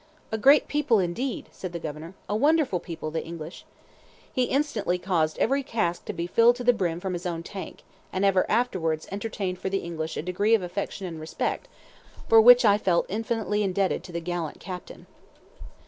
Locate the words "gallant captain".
14.19-15.05